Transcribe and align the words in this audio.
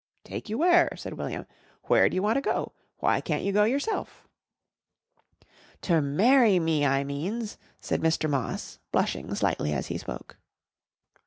"Take 0.23 0.49
you 0.49 0.57
where?" 0.57 0.89
said 0.95 1.13
William. 1.13 1.45
"Where 1.83 2.09
d'you 2.09 2.23
want 2.23 2.37
to 2.37 2.41
go? 2.41 2.71
Why 2.97 3.21
can't 3.21 3.43
you 3.43 3.51
go 3.51 3.65
yourself?" 3.65 4.27
"Ter 5.79 6.01
marry 6.01 6.57
me, 6.57 6.83
I 6.83 7.03
means," 7.03 7.59
said 7.79 8.01
Mr. 8.01 8.27
Moss, 8.27 8.79
blushing 8.91 9.35
slightly 9.35 9.71
as 9.73 9.89
he 9.93 9.99
spoke. 9.99 10.37